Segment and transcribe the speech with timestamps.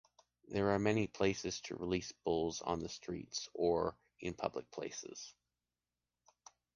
[0.47, 5.35] There are many ways to release bulls on the streets or in public places.